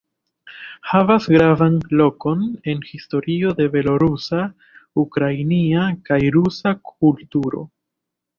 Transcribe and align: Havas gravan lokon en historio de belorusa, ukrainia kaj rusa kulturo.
Havas 0.91 1.25
gravan 1.33 1.75
lokon 1.99 2.41
en 2.73 2.81
historio 2.87 3.51
de 3.59 3.67
belorusa, 3.75 4.41
ukrainia 5.05 5.85
kaj 6.11 6.21
rusa 6.39 6.75
kulturo. 6.95 7.65